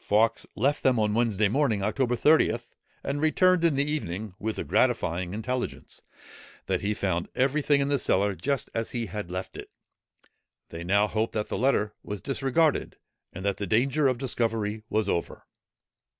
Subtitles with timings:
[0.00, 4.64] Fawkes left them on Wednesday morning, October 30th, and returned in the evening, with the
[4.64, 6.02] gratifying intelligence,
[6.66, 9.70] that he found every thing in the cellar just as he had left it.
[10.70, 12.96] They now hoped that the letter was disregarded,
[13.32, 15.46] and that the danger of discovery was over.